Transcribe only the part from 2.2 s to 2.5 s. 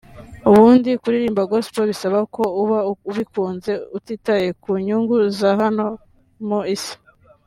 ko